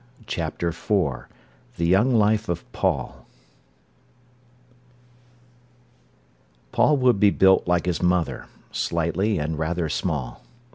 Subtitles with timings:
[0.25, 1.27] CHAPTER IV
[1.77, 3.27] THE YOUNG LIFE OF PAUL
[6.71, 10.43] Paul would be built like his mother, slightly and rather small.